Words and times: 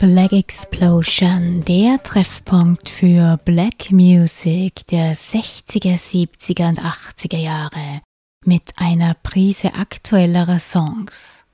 Black. 0.00 0.32
Explosion, 0.80 1.62
der 1.66 2.02
Treffpunkt 2.02 2.88
für 2.88 3.38
Black 3.44 3.90
Music 3.90 4.86
der 4.86 5.14
60er, 5.14 5.98
70er 5.98 6.70
und 6.70 6.80
80er 6.80 7.36
Jahre 7.36 8.00
mit 8.46 8.62
einer 8.76 9.12
Prise 9.12 9.74
aktuellerer 9.74 10.58
Songs. 10.58 11.44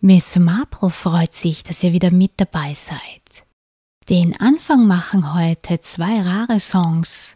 Miss 0.00 0.36
Marple 0.36 0.90
freut 0.90 1.32
sich, 1.32 1.64
dass 1.64 1.82
ihr 1.82 1.92
wieder 1.92 2.12
mit 2.12 2.34
dabei 2.36 2.74
seid. 2.74 3.44
Den 4.08 4.38
Anfang 4.40 4.86
machen 4.86 5.34
heute 5.34 5.80
zwei 5.80 6.22
rare 6.22 6.60
Songs. 6.60 7.34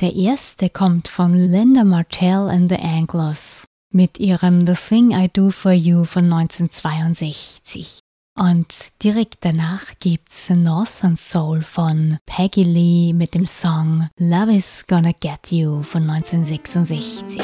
Der 0.00 0.14
erste 0.14 0.68
kommt 0.68 1.08
von 1.08 1.34
Linda 1.34 1.84
Martell 1.84 2.50
and 2.50 2.70
the 2.70 2.78
Anglos 2.78 3.64
mit 3.90 4.20
ihrem 4.20 4.66
The 4.66 4.74
Thing 4.74 5.12
I 5.12 5.30
Do 5.32 5.48
For 5.50 5.72
You 5.72 6.04
von 6.04 6.30
1962. 6.30 8.03
Und 8.36 8.74
direkt 9.02 9.36
danach 9.42 9.92
gibt's 10.00 10.50
Northern 10.50 11.16
Soul 11.16 11.62
von 11.62 12.18
Peggy 12.26 12.64
Lee 12.64 13.12
mit 13.12 13.34
dem 13.34 13.46
Song 13.46 14.08
Love 14.18 14.56
Is 14.56 14.84
Gonna 14.88 15.12
Get 15.20 15.52
You 15.52 15.82
von 15.84 16.10
1966. 16.10 17.38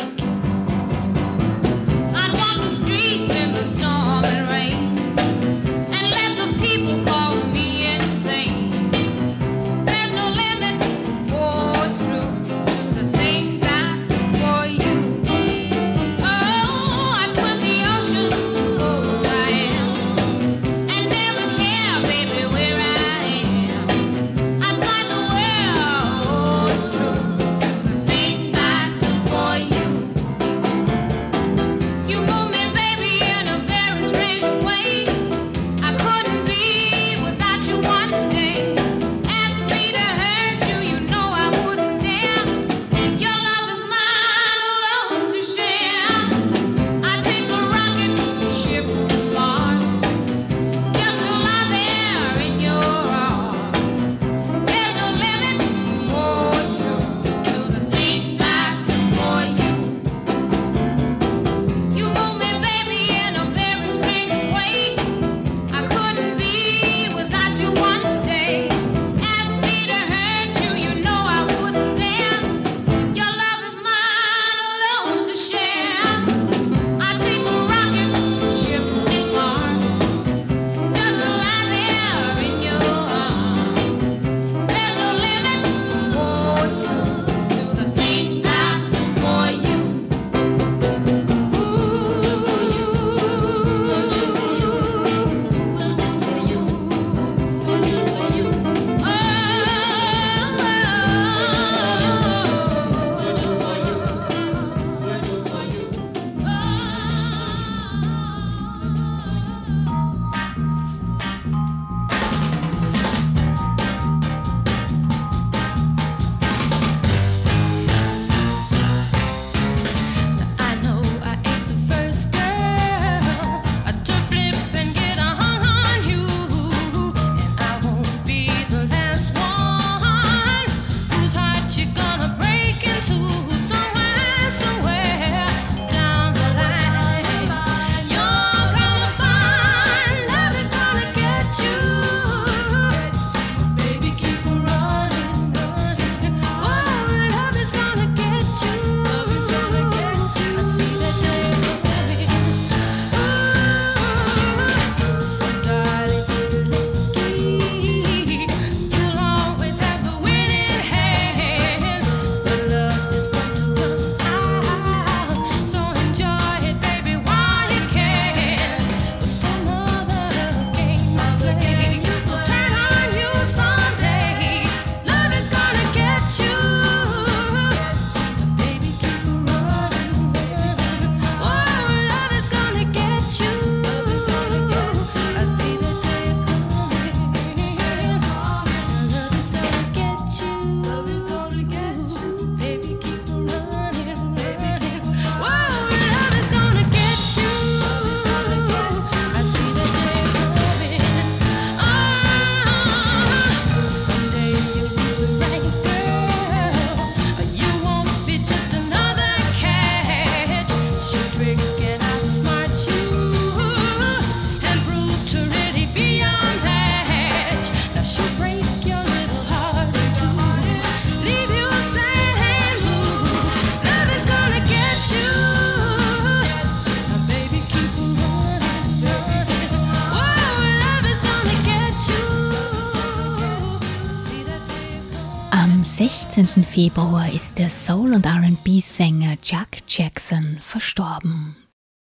Februar 236.72 237.28
ist 237.32 237.58
der 237.58 237.68
Soul- 237.68 238.14
und 238.14 238.24
RB-Sänger 238.24 239.36
Jack 239.42 239.78
Jackson 239.88 240.58
verstorben. 240.60 241.56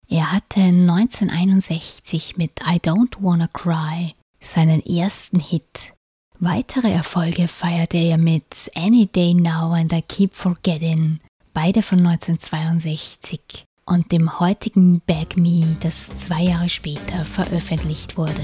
Er 0.07 0.31
hatte 0.31 0.61
1961 0.61 2.37
mit 2.37 2.51
I 2.61 2.77
Don't 2.77 3.17
Wanna 3.19 3.47
Cry 3.47 4.13
seinen 4.39 4.81
ersten 4.85 5.41
Hit. 5.41 5.93
Weitere 6.39 6.93
Erfolge 6.93 7.49
feierte 7.49 7.97
er 7.97 8.17
mit 8.17 8.71
Any 8.73 9.05
Day 9.07 9.33
Now 9.33 9.73
and 9.73 9.91
I 9.91 10.01
Keep 10.01 10.33
Forgetting, 10.33 11.19
beide 11.53 11.81
von 11.81 11.99
1962, 11.99 13.65
und 13.83 14.13
dem 14.13 14.39
heutigen 14.39 15.01
Bag 15.05 15.35
Me, 15.35 15.75
das 15.81 16.07
zwei 16.25 16.43
Jahre 16.43 16.69
später 16.69 17.25
veröffentlicht 17.25 18.15
wurde. 18.15 18.41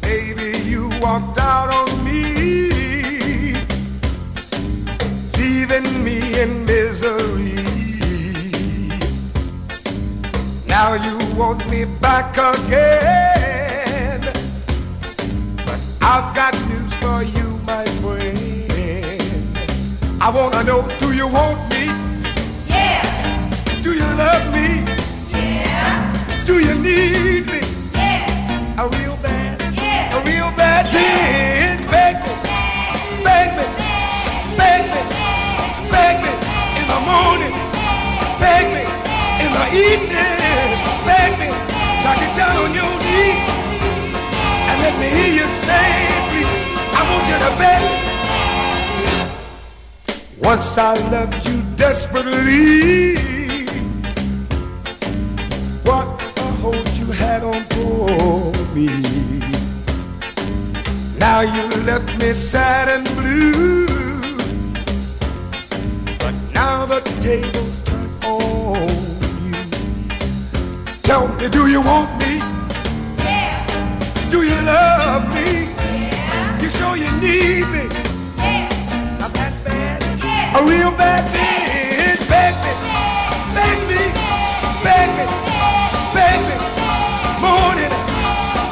Baby, 0.00 0.56
you 0.66 0.88
walked 1.02 1.38
out 1.38 1.68
on 1.68 2.04
me, 2.04 2.53
Now 10.86 10.92
you 11.02 11.16
want 11.34 11.66
me 11.70 11.86
back 11.86 12.36
again, 12.36 14.20
but 15.64 15.80
I've 16.02 16.34
got 16.36 16.52
news 16.68 16.92
for 17.02 17.22
you, 17.22 17.58
my 17.64 17.86
friend. 18.02 18.36
I 20.20 20.28
wanna 20.28 20.62
know, 20.62 20.82
do 20.98 21.14
you 21.16 21.26
want 21.26 21.58
me? 21.72 21.86
Yeah, 22.66 23.00
Do 23.82 23.94
you 23.94 24.08
love 24.24 24.44
me? 24.52 24.84
yeah, 25.30 26.44
Do 26.44 26.54
you 26.60 26.74
need 26.74 27.46
me? 27.46 27.60
yeah, 27.94 28.82
A 28.82 28.86
real 28.86 29.16
bad, 29.22 29.62
yeah. 29.80 30.14
a 30.18 30.20
real 30.30 30.50
bad 30.54 30.84
thing, 30.92 31.63
the 39.54 39.66
evening, 39.86 40.70
baby, 41.06 41.48
knock 42.02 42.20
it 42.26 42.32
down 42.36 42.54
on 42.64 42.70
your 42.80 42.94
knees 43.04 43.38
and 44.68 44.76
let 44.84 44.94
me 45.00 45.08
hear 45.16 45.32
you 45.40 45.46
say, 45.68 45.86
please, 46.28 46.52
I 46.98 47.00
want 47.10 47.24
you 47.30 47.38
to 47.46 47.50
beg. 47.60 47.82
Once 50.42 50.76
I 50.78 50.94
loved 51.10 51.46
you 51.48 51.56
desperately. 51.76 53.16
What 55.88 56.06
a 56.38 56.48
hold 56.62 56.88
you 57.00 57.06
had 57.06 57.42
on 57.44 57.62
for 57.74 58.52
me. 58.74 58.88
Now 61.18 61.40
you 61.42 61.64
left 61.84 62.10
me 62.20 62.34
sad 62.34 62.88
and 62.88 63.06
blue. 63.16 63.86
But 66.18 66.34
now 66.52 66.86
the 66.86 67.00
tables 67.20 67.83
Tell 71.14 71.28
me, 71.36 71.48
do 71.48 71.68
you 71.68 71.80
want 71.80 72.10
me? 72.18 72.38
Yeah. 73.22 74.30
Do 74.32 74.42
you 74.42 74.58
love 74.66 75.22
me? 75.32 75.70
Yeah. 75.70 76.58
You 76.60 76.68
sure 76.70 76.96
you 76.96 77.08
need 77.22 77.70
me? 77.70 77.86
Yeah. 78.34 79.22
I'm 79.22 79.30
that 79.38 79.54
bad. 79.62 80.02
Yeah. 80.18 80.58
A 80.58 80.60
real 80.66 80.90
bad 80.98 81.22
bitch, 81.30 82.18
baby. 82.26 82.72
Beg 83.54 83.78
me, 83.86 84.02
beg 84.82 85.08
me, 85.14 85.26
beg 86.16 86.38
me. 86.50 86.56
Morning, 87.38 87.94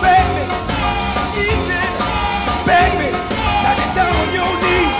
beg 0.02 0.26
me. 0.34 0.44
Evening, 1.46 1.94
beg 2.66 2.90
me. 2.98 3.10
Knock 3.62 3.78
it 3.86 3.90
down 3.94 4.14
on 4.18 4.28
your 4.34 4.52
knees. 4.66 4.98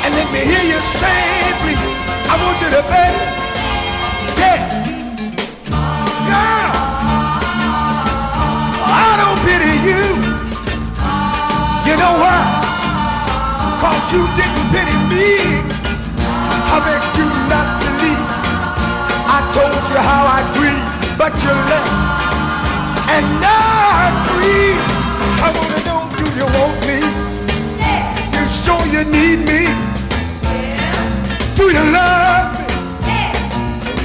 And 0.00 0.10
let 0.16 0.28
me 0.32 0.40
hear 0.48 0.64
you 0.64 0.80
say, 0.80 1.28
please. 1.60 1.84
I 2.32 2.40
want 2.40 2.56
you 2.64 2.70
to 2.72 2.82
beg 2.88 3.12
me. 3.20 3.45
You 14.12 14.22
didn't 14.38 14.66
pity 14.70 14.96
me. 15.10 15.26
I 16.74 16.76
beg 16.86 17.02
you 17.18 17.26
not 17.50 17.66
to 17.82 17.88
leave. 18.02 18.26
I 19.36 19.38
told 19.56 19.82
you 19.90 19.98
how 20.10 20.22
I 20.38 20.40
grieve, 20.54 20.86
but 21.18 21.32
you 21.42 21.52
left. 21.70 21.92
And 23.14 23.26
now 23.40 24.02
I'm 24.02 24.16
free. 24.30 24.74
I 25.46 25.48
wanna 25.56 25.80
know, 25.88 26.02
do 26.18 26.26
you 26.38 26.46
want 26.56 26.76
me? 26.86 26.98
You 28.34 28.44
sure 28.62 28.84
you 28.94 29.02
need 29.10 29.40
me? 29.50 29.62
Do 31.56 31.64
you 31.76 31.84
love 31.98 32.52
me? 33.06 33.20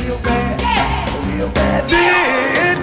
Real 0.06 0.20
bad, 0.24 1.10
real 1.38 1.50
bad. 1.50 1.88
Did 1.90 2.78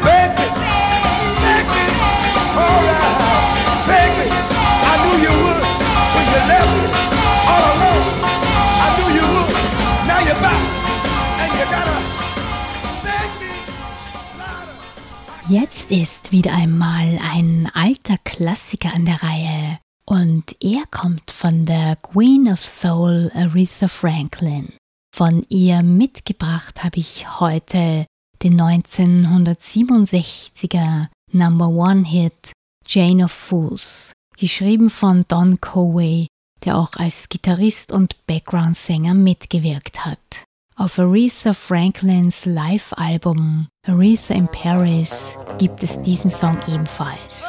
Jetzt 15.50 15.90
ist 15.90 16.30
wieder 16.30 16.52
einmal 16.52 17.18
ein 17.22 17.70
alter 17.72 18.18
Klassiker 18.18 18.92
an 18.94 19.06
der 19.06 19.22
Reihe 19.22 19.78
und 20.04 20.54
er 20.62 20.82
kommt 20.90 21.30
von 21.30 21.64
der 21.64 21.96
Queen 21.96 22.52
of 22.52 22.60
Soul 22.60 23.32
Aretha 23.34 23.88
Franklin. 23.88 24.74
Von 25.10 25.42
ihr 25.48 25.82
mitgebracht 25.82 26.84
habe 26.84 26.98
ich 26.98 27.40
heute 27.40 28.04
den 28.42 28.60
1967er 28.60 31.06
Number 31.32 31.68
One 31.68 32.04
Hit 32.04 32.52
Jane 32.86 33.24
of 33.24 33.32
Fools, 33.32 34.12
geschrieben 34.36 34.90
von 34.90 35.24
Don 35.28 35.58
Covey, 35.62 36.26
der 36.66 36.76
auch 36.76 36.92
als 36.96 37.30
Gitarrist 37.30 37.90
und 37.90 38.26
Background-Sänger 38.26 39.14
mitgewirkt 39.14 40.04
hat. 40.04 40.44
Auf 40.78 40.96
Aretha 40.96 41.54
Franklins 41.54 42.46
Live-Album 42.46 43.66
Aretha 43.84 44.32
in 44.34 44.46
Paris 44.46 45.36
gibt 45.58 45.82
es 45.82 46.00
diesen 46.02 46.30
Song 46.30 46.56
ebenfalls. 46.68 47.42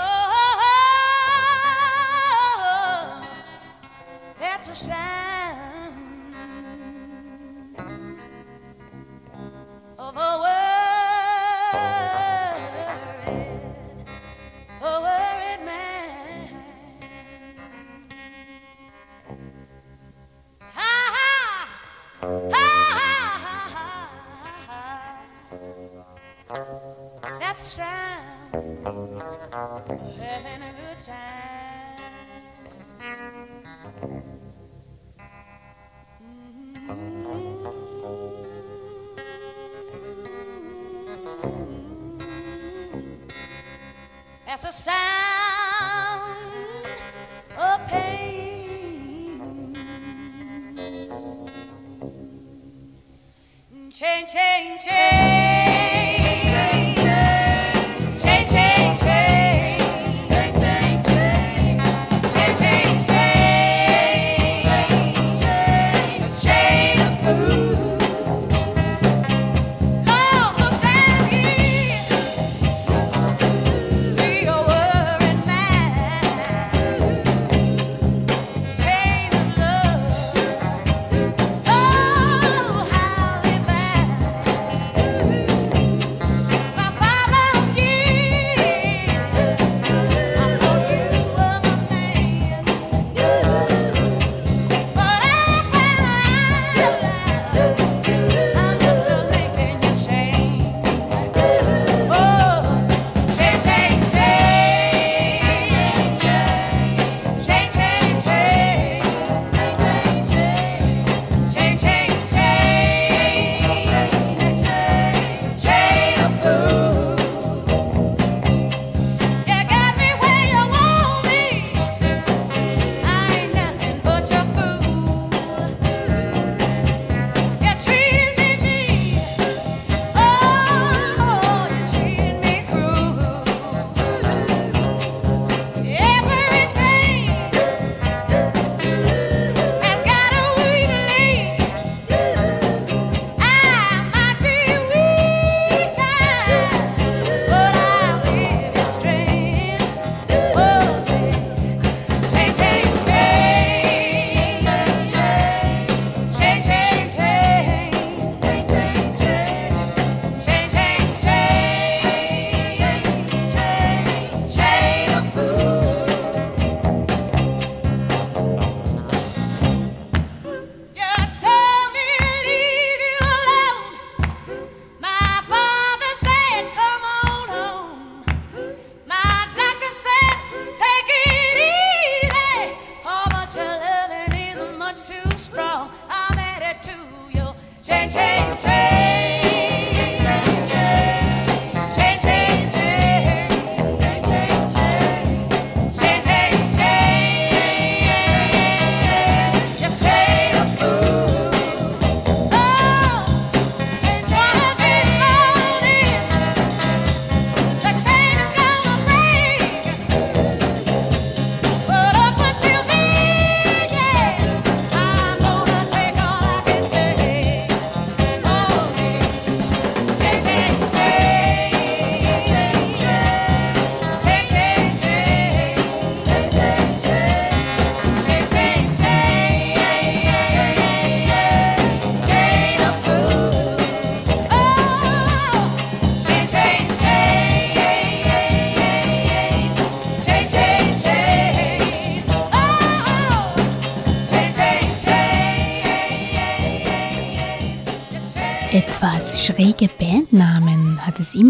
Oh, 22.21 22.58
That's 26.49 27.61
sad. 27.61 28.19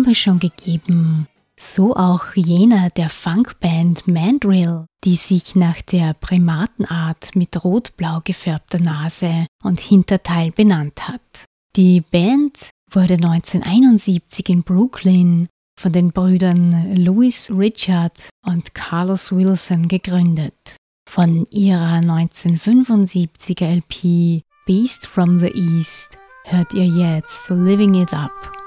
Immer 0.10 0.16
schon 0.16 0.40
gegeben. 0.40 1.28
So 1.56 1.96
auch 1.96 2.34
jener 2.34 2.90
der 2.90 3.10
Funkband 3.10 4.08
Mandrill, 4.08 4.86
die 5.04 5.18
sich 5.18 5.56
nach 5.56 5.82
der 5.84 6.16
Primatenart 6.16 7.36
mit 7.36 7.64
rot-blau 7.64 8.20
gefärbter 8.24 8.80
Nase 8.80 9.46
und 9.64 9.80
Hinterteil 9.80 10.52
benannt 10.52 11.08
hat. 11.08 11.46
Die 11.76 12.02
Band 12.02 12.70
wurde 12.92 13.16
1971 13.16 14.50
in 14.50 14.64
Brooklyn 14.64 15.48
von 15.80 15.92
den 15.92 16.12
Brüdern 16.12 16.96
Louis 16.96 17.52
Richard 17.52 18.30
und 18.48 18.74
Carlos 18.74 19.32
Wilson 19.32 19.88
gegründet. 19.88 20.76
Von 21.08 21.46
ihrer 21.52 22.00
1975er 22.00 23.76
LP 23.76 24.42
Beast 24.66 25.06
from 25.06 25.40
the 25.40 25.52
East 25.54 26.10
hört 26.46 26.74
ihr 26.74 26.86
jetzt 26.86 27.48
Living 27.50 27.94
It 27.94 28.14
Up. 28.14 28.59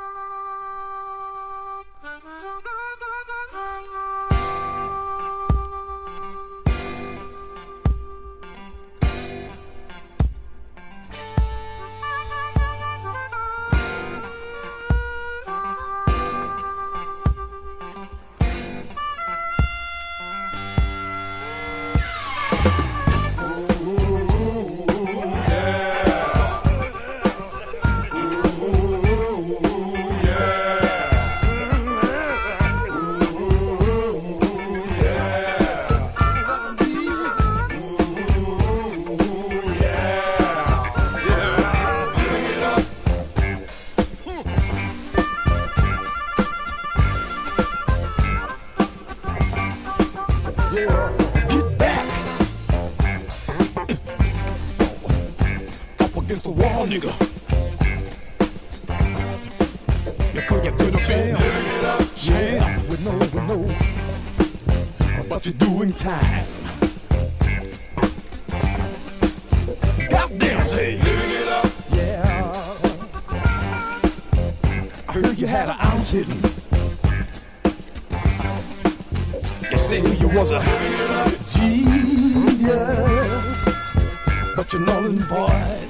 You're 84.73 84.87
null 84.87 85.05
and 85.05 85.19
void. 85.25 85.89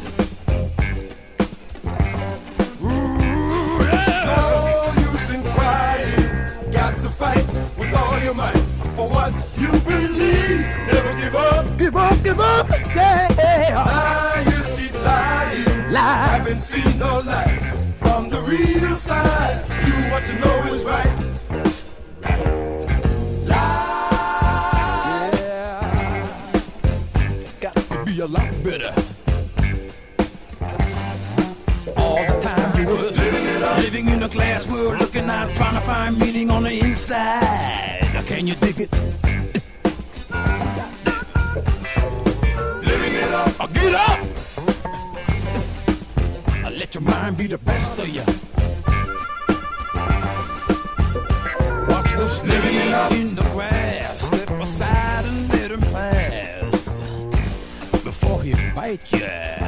Ooh, 2.82 3.84
yeah. 3.84 4.34
Oh, 4.36 4.92
no 4.96 5.02
use 5.12 5.30
in 5.30 5.42
crying, 5.52 6.72
got 6.72 6.94
to 7.00 7.08
fight 7.08 7.46
with 7.78 7.94
all 7.94 8.18
your 8.18 8.34
might 8.34 8.56
for 8.96 9.08
what 9.08 9.32
you 9.56 9.70
believe. 9.82 10.66
Never 10.90 11.14
give 11.20 11.36
up, 11.36 11.78
give 11.78 11.96
up, 11.96 12.24
give 12.24 12.40
up. 12.40 12.68
Yeah, 12.70 13.84
liars 13.86 14.80
keep 14.80 14.94
lying, 14.94 15.92
lie. 15.92 16.26
Haven't 16.26 16.60
seen 16.60 16.98
no 16.98 17.20
light 17.20 17.76
from 17.98 18.30
the 18.30 18.40
real 18.40 18.96
side. 18.96 19.64
Do 19.84 19.92
what 20.10 20.26
you 20.26 20.38
know 20.40 20.74
is 20.74 20.84
right. 20.84 21.21
A 28.22 28.26
lot 28.28 28.62
better. 28.62 28.94
All 31.96 32.24
the 32.24 32.40
time 32.40 32.80
you 32.80 32.86
was 32.86 33.18
living 33.18 34.06
in 34.08 34.22
a 34.22 34.28
glass 34.28 34.64
world, 34.70 35.00
looking 35.00 35.28
out, 35.28 35.50
trying 35.56 35.74
to 35.74 35.80
find 35.80 36.16
meaning 36.20 36.48
on 36.48 36.62
the 36.62 36.78
inside. 36.78 38.22
Can 38.26 38.46
you 38.46 38.54
dig 38.54 38.80
it? 38.80 38.92
Living 42.90 43.14
it 43.22 43.32
up, 43.32 43.72
get 43.72 43.94
up! 43.94 44.20
Let 46.70 46.94
your 46.94 47.02
mind 47.02 47.36
be 47.36 47.48
the 47.48 47.58
best 47.58 47.98
of 47.98 48.08
you. 48.08 48.24
Watch 51.88 52.12
the 52.12 52.28
snake 52.28 53.18
in 53.18 53.34
the 53.34 53.42
grass. 53.52 54.20
Step 54.28 54.50
aside 54.50 55.11
bite 58.82 59.12
you. 59.12 59.61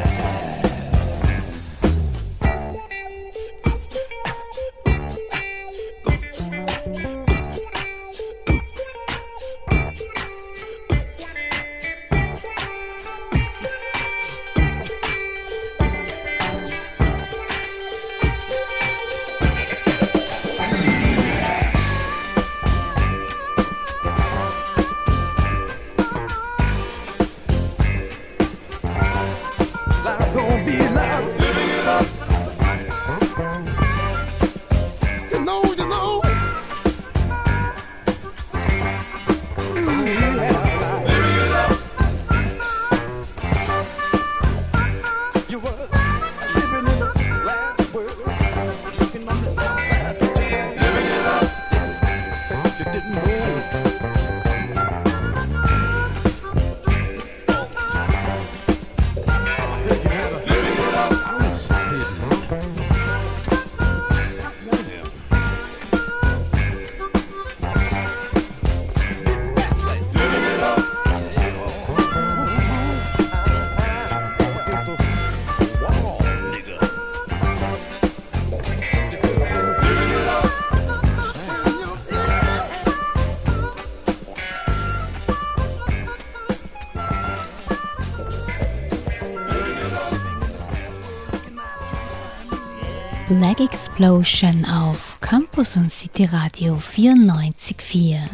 Explosion 93.96 94.64
auf 94.64 95.18
Campus 95.20 95.76
und 95.76 95.88
City 95.88 96.24
Radio 96.24 96.78
94.4. 96.78 98.28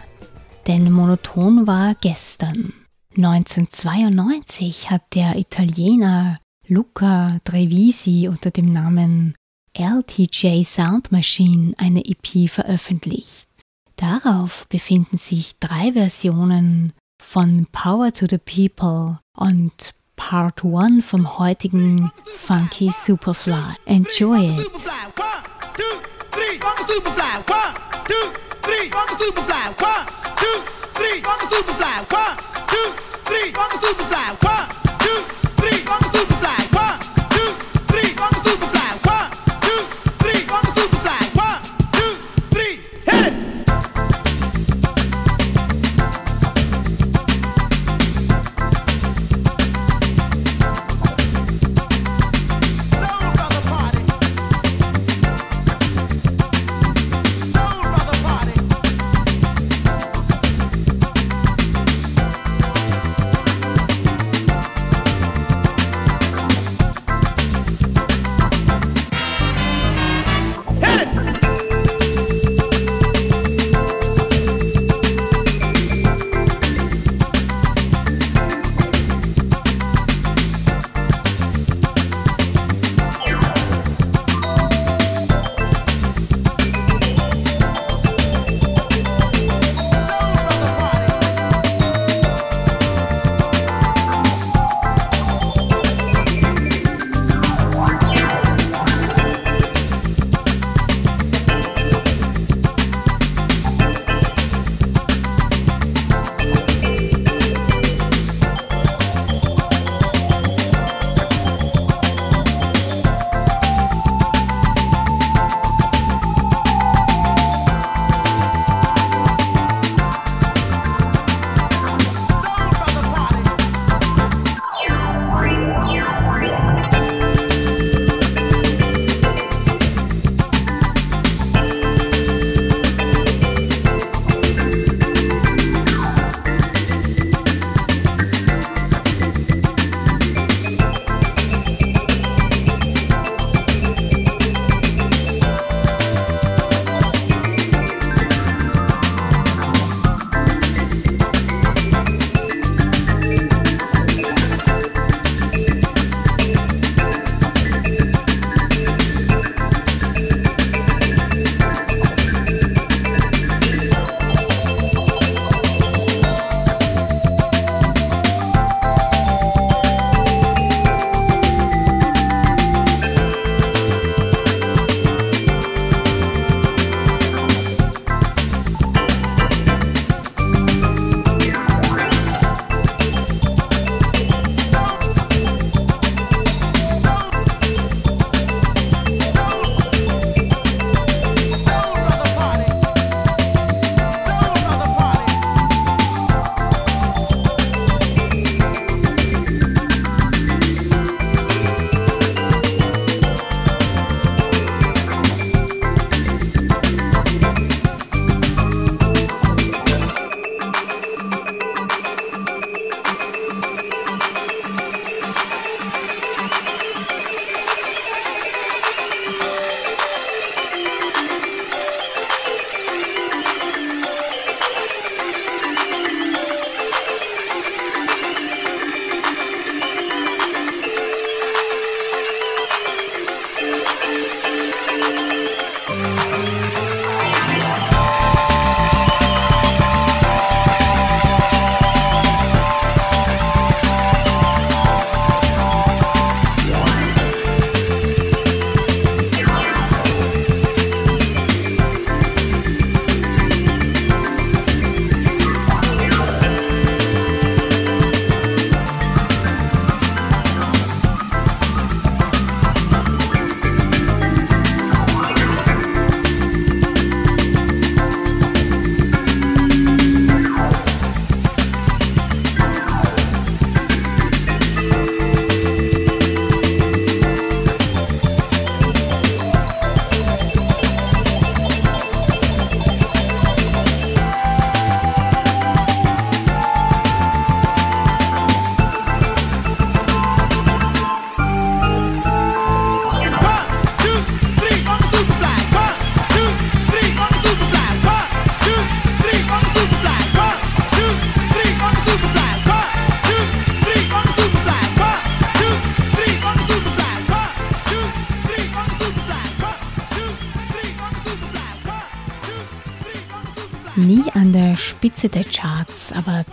Denn 0.66 0.90
monoton 0.90 1.66
war 1.66 1.94
gestern. 2.00 2.72
1992 3.14 4.88
hat 4.88 5.02
der 5.14 5.36
Italiener 5.36 6.38
Luca 6.66 7.40
Trevisi 7.44 8.26
unter 8.26 8.50
dem 8.50 8.72
Namen 8.72 9.34
LTJ 9.74 10.64
Sound 10.64 11.12
Machine 11.12 11.74
eine 11.76 12.06
EP 12.06 12.48
veröffentlicht. 12.48 13.46
Darauf 13.96 14.66
befinden 14.70 15.18
sich 15.18 15.58
drei 15.60 15.92
Versionen 15.92 16.94
von 17.22 17.66
Power 17.70 18.14
to 18.14 18.24
the 18.26 18.38
People 18.38 19.18
und 19.36 19.92
Part 20.20 20.62
1 20.62 21.00
vom 21.00 21.38
heutigen 21.38 22.12
Funky 22.38 22.90
Superfly. 22.90 23.74
Enjoy 23.86 24.50
it! 24.50 24.58
Superfly, 24.58 25.00
one, 27.48 27.74
two, 28.06 28.30
three, 37.88 38.10
Superfly. 38.44 38.79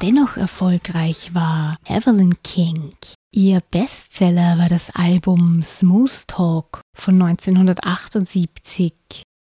dennoch 0.01 0.37
erfolgreich 0.37 1.33
war, 1.33 1.77
Evelyn 1.87 2.35
King. 2.43 2.89
Ihr 3.31 3.61
Bestseller 3.71 4.57
war 4.57 4.69
das 4.69 4.89
Album 4.91 5.61
Smooth 5.61 6.27
Talk 6.27 6.81
von 6.95 7.21
1978 7.21 8.93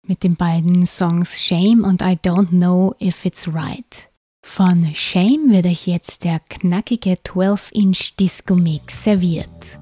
mit 0.07 0.23
den 0.23 0.35
beiden 0.35 0.85
Songs 0.85 1.41
Shame 1.41 1.83
und 1.83 2.01
I 2.01 2.17
Don't 2.21 2.49
Know 2.49 2.95
If 3.01 3.25
It's 3.25 3.47
Right. 3.47 4.09
Von 4.45 4.93
Shame 4.93 5.49
wird 5.51 5.65
euch 5.65 5.87
jetzt 5.87 6.23
der 6.23 6.39
knackige 6.39 7.13
12-Inch 7.13 8.15
Disco 8.19 8.55
Mix 8.55 9.03
serviert. 9.03 9.77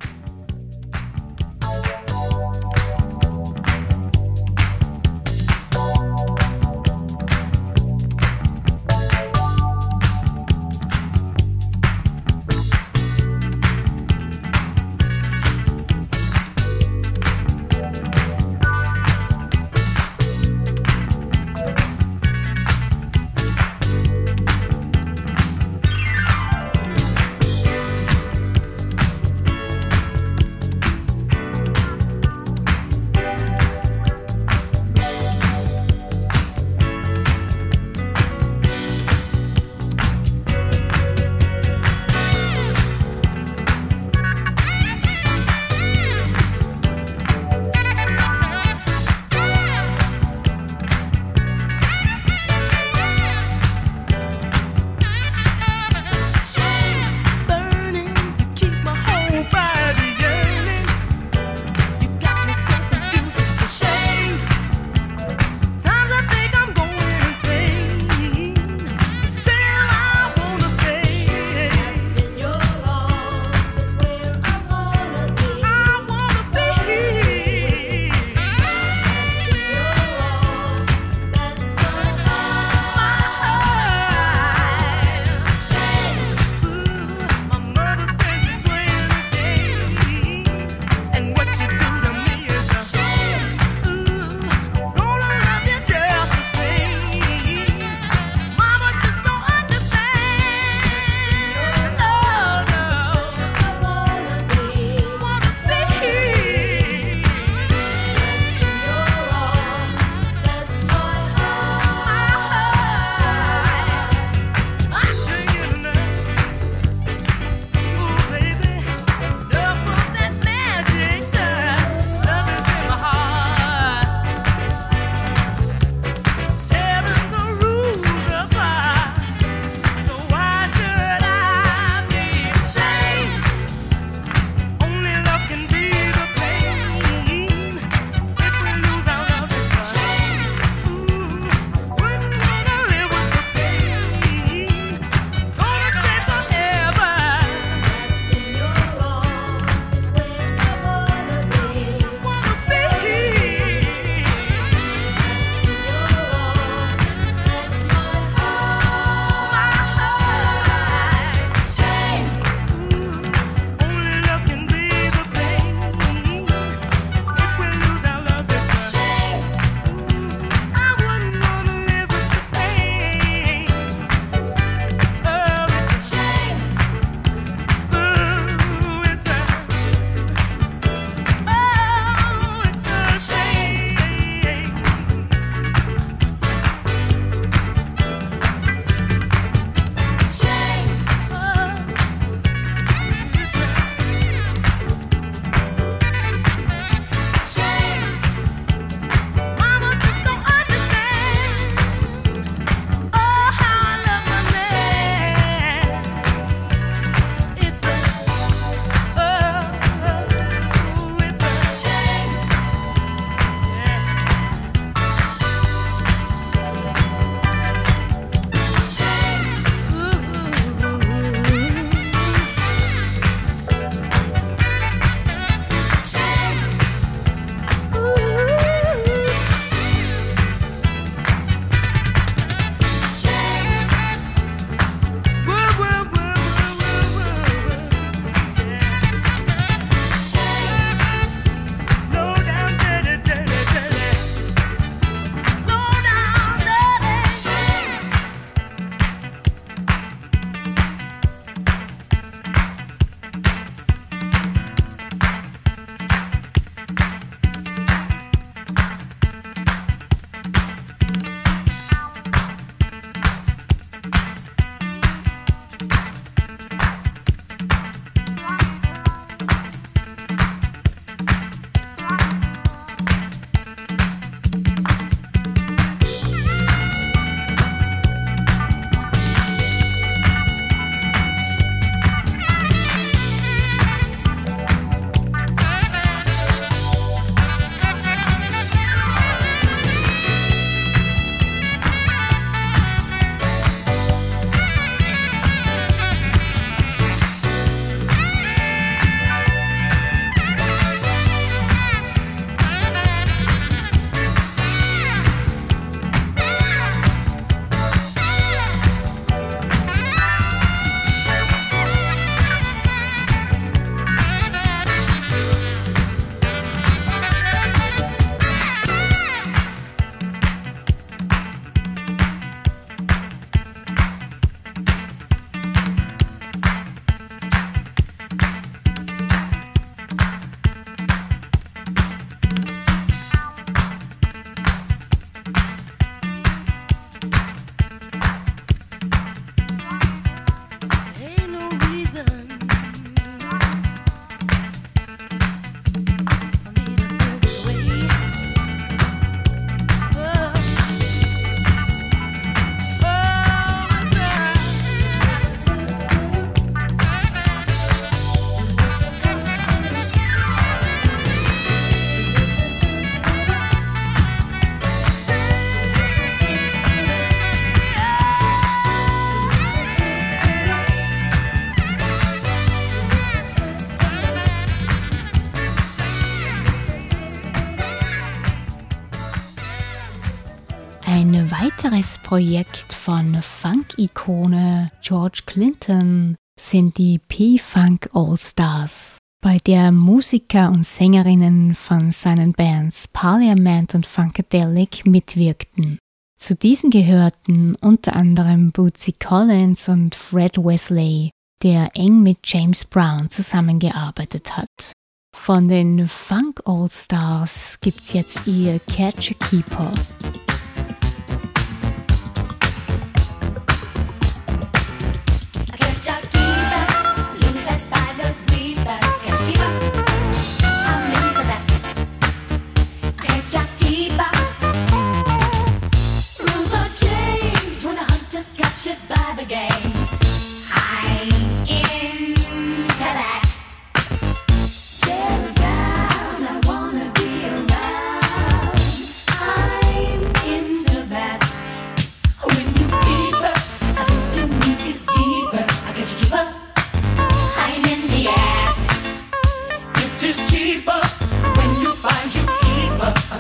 Weiteres 381.64 382.18
Projekt 382.24 382.92
von 382.92 383.42
Funk-Ikone 383.42 384.92
George 385.02 385.44
Clinton 385.46 386.36
sind 386.60 386.98
die 386.98 387.20
P-Funk 387.20 388.10
All-Stars, 388.12 389.18
bei 389.42 389.60
der 389.60 389.94
Musiker 389.94 390.70
und 390.70 390.86
Sängerinnen 390.86 391.74
von 391.74 392.12
seinen 392.12 392.52
Bands 392.52 393.08
Parliament 393.08 393.96
und 393.96 394.06
Funkadelic 394.06 395.06
mitwirkten. 395.06 396.00
Zu 396.38 396.54
diesen 396.54 396.90
gehörten 396.90 397.76
unter 397.76 398.14
anderem 398.14 398.74
Bootsy 398.74 399.14
Collins 399.14 399.88
und 399.88 400.16
Fred 400.16 400.58
Wesley, 400.58 401.30
der 401.62 401.92
eng 401.96 402.24
mit 402.24 402.40
James 402.44 402.84
Brown 402.84 403.30
zusammengearbeitet 403.30 404.58
hat. 404.58 404.92
Von 405.34 405.70
den 405.70 406.10
Funk 406.10 406.60
All 406.66 406.90
Stars 406.92 407.78
gibt's 407.80 408.12
jetzt 408.12 408.48
ihr 408.48 408.80
Catch 408.80 409.32
a 409.32 409.46
Keeper. 409.46 409.94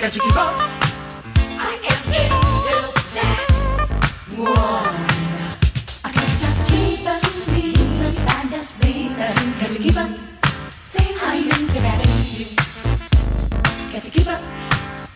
Can't 0.03 0.15
you 0.17 0.21
keep 0.21 0.35
up? 0.35 0.53
I 1.63 1.79
am 1.81 2.03
into 2.11 2.77
that 3.15 3.47
one. 4.35 4.51
I 6.03 6.11
can't 6.11 6.37
just 6.37 6.69
keep 6.69 7.07
up, 7.07 7.21
just 7.21 8.19
fantasy. 8.19 9.07
Can't 9.15 9.73
you 9.73 9.79
keep 9.79 9.95
up? 9.95 10.11
Sing 10.71 11.15
I'm 11.21 11.49
into 11.51 11.79
that. 11.79 12.03
Can't 13.93 14.03
you 14.03 14.11
keep 14.11 14.27
up? 14.27 14.41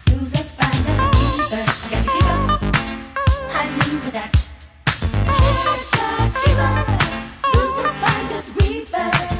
Losers 0.09 0.53
fantasy. 0.53 1.55
Can't 1.89 2.05
you 2.05 2.11
keep 2.13 2.29
up? 2.31 2.63
I'm 3.59 3.73
into 3.91 4.09
that. 4.11 4.31
Can't 5.11 5.91
you 5.95 6.39
keep 6.45 6.59
up? 6.59 7.53
Losers 7.53 7.97
fantasy. 7.97 9.36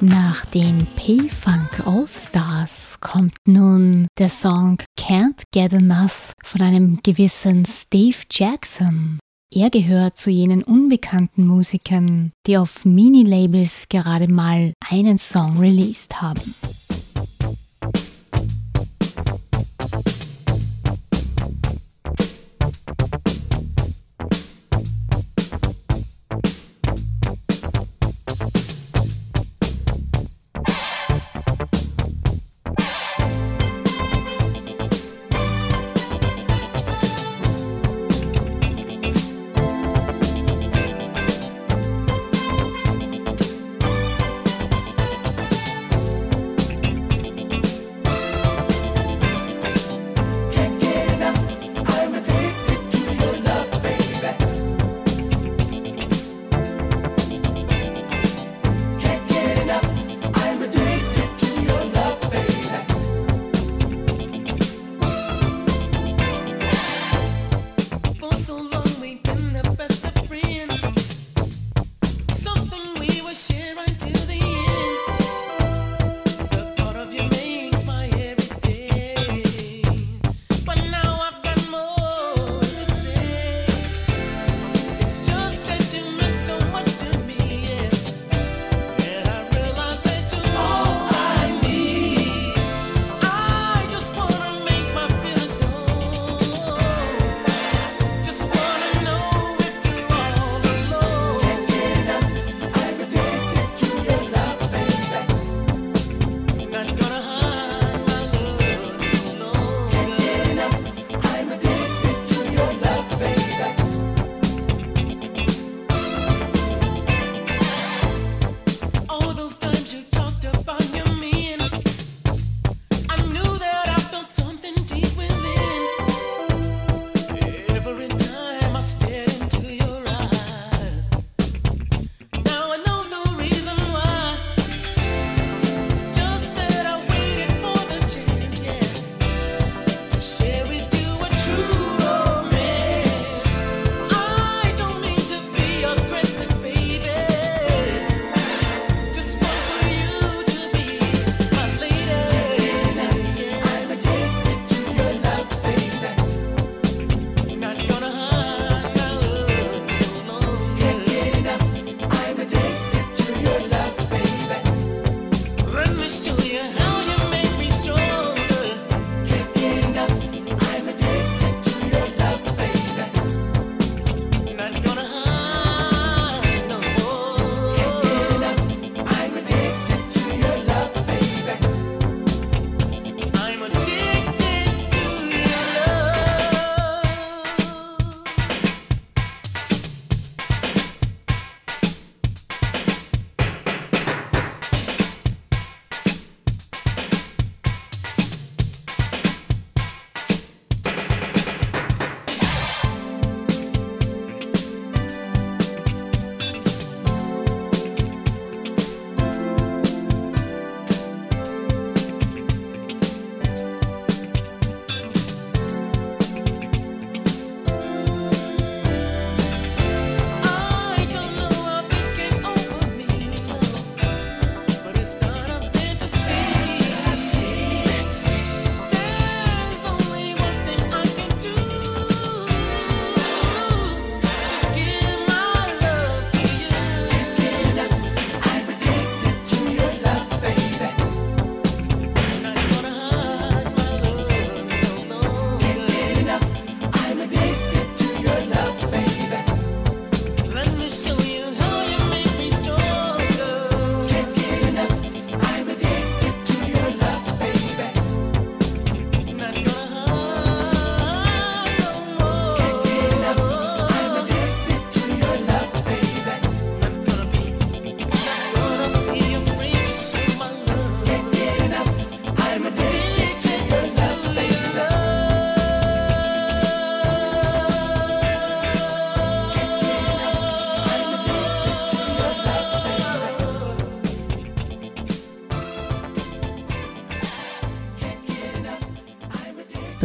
Nach 0.00 0.44
den 0.46 0.86
P-Funk 0.96 1.86
All-Stars 1.86 2.98
kommt 3.00 3.34
nun 3.46 4.06
der 4.18 4.28
Song 4.28 4.76
Can't 4.98 5.44
Get 5.54 5.72
Enough 5.72 6.32
von 6.44 6.60
einem 6.60 7.00
gewissen 7.02 7.64
Steve 7.64 8.18
Jackson. 8.30 9.18
Er 9.50 9.70
gehört 9.70 10.18
zu 10.18 10.28
jenen 10.28 10.62
unbekannten 10.62 11.46
Musikern, 11.46 12.32
die 12.46 12.58
auf 12.58 12.84
Mini-Labels 12.84 13.86
gerade 13.88 14.28
mal 14.30 14.74
einen 14.86 15.16
Song 15.16 15.56
released 15.58 16.20
haben. 16.20 16.54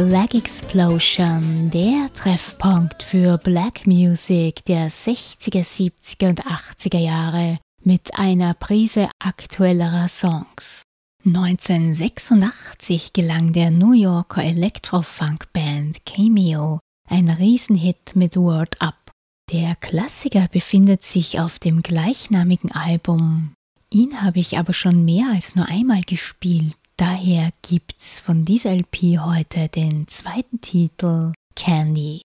Black 0.06 0.34
Explosion, 0.34 1.70
der 1.70 2.12
Treffpunkt 2.12 3.02
für 3.02 3.38
Black 3.38 3.86
Music 3.86 4.62
der 4.66 4.90
60er, 4.90 5.64
70er 5.64 6.28
und 6.28 6.44
80er 6.44 6.98
Jahre 6.98 7.58
mit 7.82 8.14
einer 8.18 8.52
Prise 8.52 9.08
aktuellerer 9.18 10.08
Songs. 10.08 10.82
1986 11.24 13.14
gelang 13.14 13.54
der 13.54 13.70
New 13.70 13.92
Yorker 13.92 14.44
Electro-Funk-Band 14.44 16.04
Cameo 16.04 16.80
ein 17.08 17.30
Riesenhit 17.30 18.14
mit 18.14 18.36
Word 18.36 18.82
Up. 18.82 19.10
Der 19.50 19.74
Klassiker 19.74 20.48
befindet 20.52 21.02
sich 21.02 21.40
auf 21.40 21.58
dem 21.58 21.80
gleichnamigen 21.80 22.72
Album. 22.72 23.54
Ihn 23.90 24.20
habe 24.20 24.40
ich 24.40 24.58
aber 24.58 24.74
schon 24.74 25.06
mehr 25.06 25.30
als 25.32 25.56
nur 25.56 25.66
einmal 25.66 26.02
gespielt. 26.02 26.76
Daher 26.96 27.50
gibt's 27.62 28.20
von 28.20 28.44
dieser 28.44 28.70
LP 28.70 29.18
heute 29.18 29.68
den 29.68 30.06
zweiten 30.06 30.60
Titel 30.60 31.32
Candy. 31.56 32.22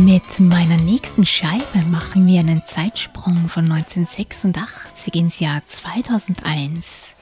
Mit 0.00 0.38
meiner 0.38 0.76
nächsten 0.76 1.24
Scheibe 1.24 1.78
machen 1.90 2.26
wir 2.26 2.40
einen 2.40 2.62
Zeitsprung 2.66 3.48
von 3.48 3.64
1986 3.72 5.14
ins 5.14 5.38
Jahr 5.38 5.64
2001. 5.64 7.14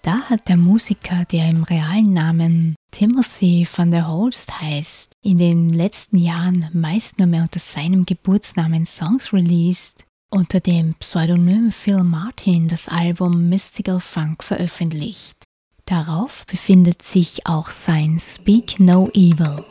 Da 0.00 0.22
hat 0.22 0.48
der 0.48 0.56
Musiker, 0.56 1.26
der 1.30 1.50
im 1.50 1.62
realen 1.62 2.14
Namen 2.14 2.74
Timothy 2.90 3.68
van 3.70 3.90
der 3.90 4.08
Holst 4.08 4.62
heißt, 4.62 5.12
in 5.20 5.36
den 5.36 5.68
letzten 5.68 6.16
Jahren 6.16 6.70
meist 6.72 7.18
nur 7.18 7.26
mehr 7.26 7.42
unter 7.42 7.60
seinem 7.60 8.06
Geburtsnamen 8.06 8.86
Songs 8.86 9.34
released, 9.34 10.02
unter 10.30 10.60
dem 10.60 10.94
Pseudonym 10.94 11.70
Phil 11.70 12.02
Martin 12.02 12.66
das 12.66 12.88
Album 12.88 13.50
Mystical 13.50 14.00
Funk 14.00 14.42
veröffentlicht. 14.42 15.44
Darauf 15.84 16.46
befindet 16.46 17.02
sich 17.02 17.46
auch 17.46 17.70
sein 17.70 18.18
Speak 18.18 18.80
No 18.80 19.10
Evil. 19.12 19.64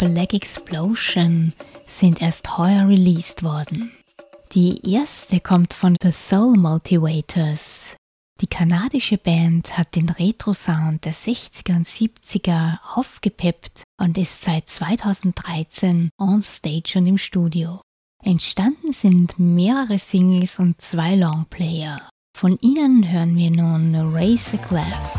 Black 0.00 0.32
Explosion 0.32 1.52
sind 1.84 2.22
erst 2.22 2.56
heuer 2.56 2.88
released 2.88 3.42
worden. 3.42 3.92
Die 4.52 4.94
erste 4.94 5.40
kommt 5.40 5.74
von 5.74 5.94
The 6.02 6.10
Soul 6.10 6.56
Motivators. 6.56 7.96
Die 8.40 8.46
kanadische 8.46 9.18
Band 9.18 9.76
hat 9.76 9.94
den 9.96 10.08
Retro-Sound 10.08 11.04
der 11.04 11.12
60er 11.12 11.76
und 11.76 11.86
70er 11.86 12.78
aufgepeppt 12.94 13.82
und 14.00 14.16
ist 14.16 14.40
seit 14.40 14.70
2013 14.70 16.08
on 16.18 16.42
stage 16.42 16.94
und 16.96 17.06
im 17.06 17.18
Studio. 17.18 17.82
Entstanden 18.24 18.94
sind 18.94 19.38
mehrere 19.38 19.98
Singles 19.98 20.58
und 20.58 20.80
zwei 20.80 21.14
Longplayer. 21.14 22.08
Von 22.34 22.58
ihnen 22.62 23.06
hören 23.12 23.36
wir 23.36 23.50
nun 23.50 23.94
Raise 24.14 24.48
the 24.50 24.56
Glass. 24.66 25.18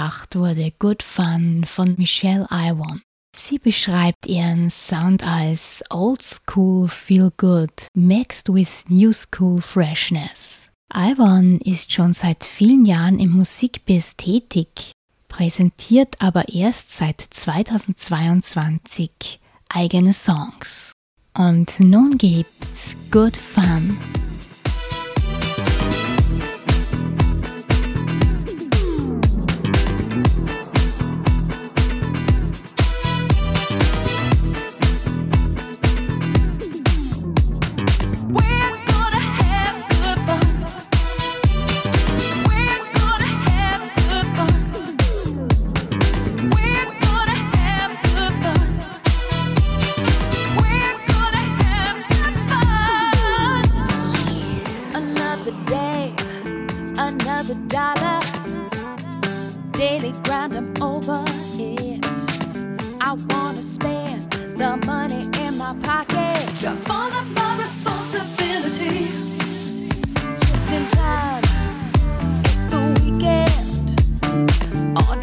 eingebracht 0.00 0.34
wurde, 0.34 0.72
Good 0.78 1.02
Fun 1.02 1.64
von 1.66 1.94
Michelle 1.98 2.46
Iwan. 2.50 3.02
Sie 3.36 3.58
beschreibt 3.58 4.26
ihren 4.26 4.70
Sound 4.70 5.26
als 5.26 5.84
Old 5.90 6.22
School 6.22 6.88
Feel 6.88 7.30
Good 7.36 7.86
mixed 7.94 8.48
with 8.52 8.84
New 8.88 9.12
School 9.12 9.60
Freshness. 9.60 10.68
Iwan 10.92 11.58
ist 11.58 11.92
schon 11.92 12.14
seit 12.14 12.42
vielen 12.44 12.84
Jahren 12.84 13.20
im 13.20 13.30
Musikbiz 13.32 14.16
tätig, 14.16 14.92
präsentiert 15.28 16.20
aber 16.20 16.48
erst 16.48 16.90
seit 16.90 17.20
2022 17.20 19.38
eigene 19.68 20.12
Songs. 20.12 20.90
Und 21.34 21.78
nun 21.78 22.18
gibt's 22.18 22.96
Good 23.12 23.36
Fun. 23.36 23.96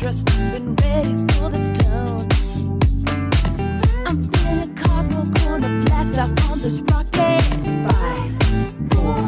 I've 0.08 0.24
been 0.53 0.74
ready 0.76 1.34
for 1.34 1.49
this 1.49 1.70
tone. 1.78 2.30
I'm 4.05 4.24
feeling 4.32 4.74
blast 5.84 6.18
on 6.49 6.60
this 6.62 6.80
rocket. 6.80 7.41
Five, 7.91 8.32
four, 8.93 9.20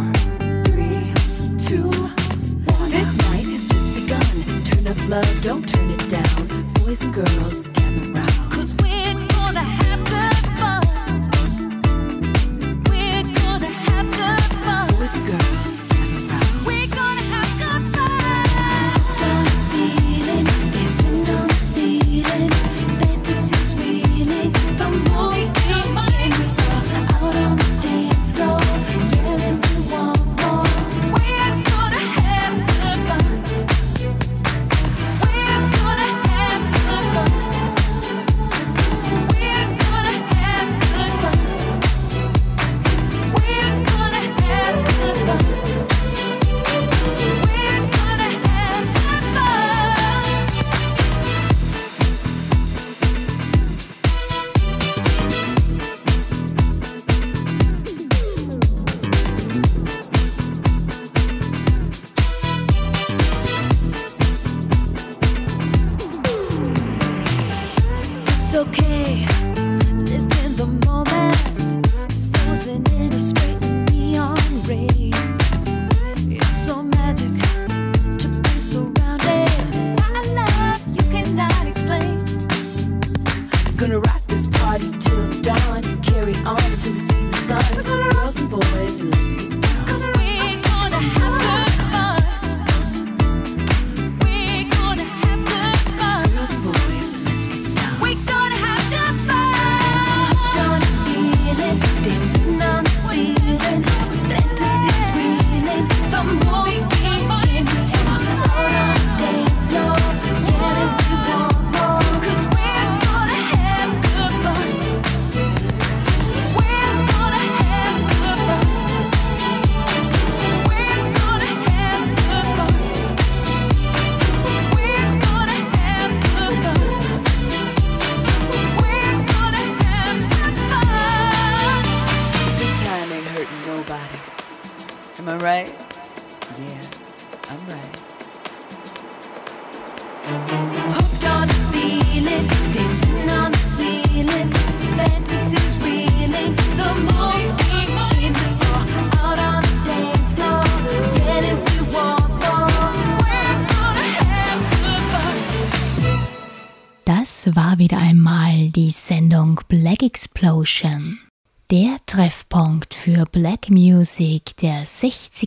three, 0.72 1.12
two, 1.60 1.90
one. 1.90 2.92
This 2.92 3.18
night 3.18 3.44
has 3.44 3.68
just 3.68 3.94
begun. 3.94 4.64
Turn 4.64 4.88
up 4.88 5.10
love, 5.10 5.42
don't 5.42 5.68
turn 5.68 5.90
it 5.90 6.10
down. 6.10 6.74
Boys 6.76 7.02
and 7.02 7.14
girls, 7.14 7.68
gather 7.72 8.14
round. 8.14 8.49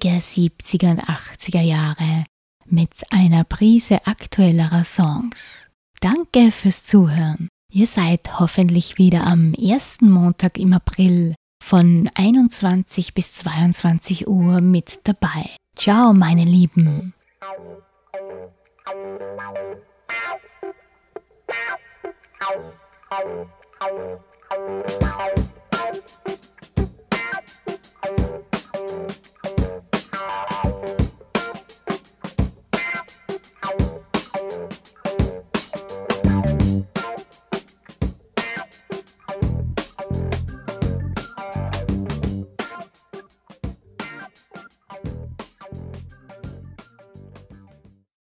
60er, 0.02 0.20
70er 0.20 0.90
und 0.90 1.04
80er 1.04 1.60
Jahre 1.60 2.24
mit 2.66 2.90
einer 3.10 3.44
Prise 3.44 4.06
aktuellerer 4.06 4.84
Songs. 4.84 5.40
Danke 6.00 6.50
fürs 6.50 6.84
Zuhören. 6.84 7.48
Ihr 7.72 7.86
seid 7.86 8.40
hoffentlich 8.40 8.98
wieder 8.98 9.24
am 9.26 9.54
ersten 9.54 10.10
Montag 10.10 10.58
im 10.58 10.72
April 10.72 11.34
von 11.62 12.10
21 12.14 13.14
bis 13.14 13.32
22 13.34 14.26
Uhr 14.28 14.60
mit 14.60 15.00
dabei. 15.04 15.56
Ciao, 15.76 16.12
meine 16.12 16.44
Lieben. 16.44 17.14